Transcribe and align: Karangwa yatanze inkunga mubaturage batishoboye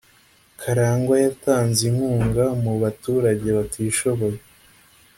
Karangwa 0.61 1.15
yatanze 1.25 1.81
inkunga 1.89 2.45
mubaturage 2.63 3.47
batishoboye 3.57 4.39